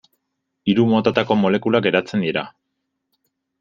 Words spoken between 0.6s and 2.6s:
Hiru motatako molekulak eratzen dira.